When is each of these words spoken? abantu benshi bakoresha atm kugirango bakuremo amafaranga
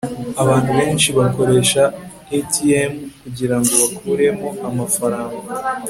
abantu 0.41 0.71
benshi 0.79 1.09
bakoresha 1.17 1.81
atm 2.37 2.91
kugirango 3.21 3.71
bakuremo 3.81 4.47
amafaranga 4.69 5.41